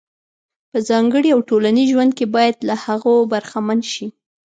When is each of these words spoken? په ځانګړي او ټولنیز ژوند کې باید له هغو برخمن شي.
په 0.71 0.77
ځانګړي 0.89 1.29
او 1.35 1.39
ټولنیز 1.49 1.87
ژوند 1.93 2.11
کې 2.17 2.25
باید 2.35 2.55
له 2.67 2.75
هغو 2.85 3.13
برخمن 3.33 3.79
شي. 3.93 4.07